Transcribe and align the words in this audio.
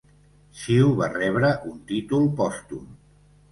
Xiu 0.61 0.89
va 1.01 1.09
rebre 1.17 1.53
un 1.73 1.77
títol 1.93 2.27
pòstum. 2.43 2.91